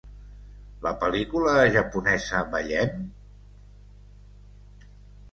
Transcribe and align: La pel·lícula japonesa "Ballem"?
La 0.85 0.91
pel·lícula 1.01 1.51
japonesa 1.75 2.39
"Ballem"? 2.55 2.95